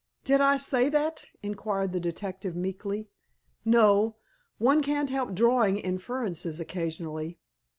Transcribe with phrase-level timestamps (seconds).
[0.23, 3.11] "Did I say that?" inquired the detective meekly.
[3.63, 4.15] "No.
[4.57, 7.37] One can't help drawing inferences occasionally."